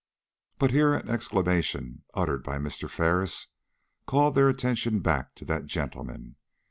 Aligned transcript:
But 0.57 0.71
here 0.71 0.95
an 0.95 1.09
exclamation, 1.11 2.01
uttered 2.15 2.43
by 2.43 2.57
Mr. 2.57 2.89
Ferris, 2.89 3.49
called 4.07 4.33
their 4.33 4.49
attention 4.49 5.01
back 5.01 5.35
to 5.35 5.45
that 5.45 5.67
gentleman. 5.67 6.37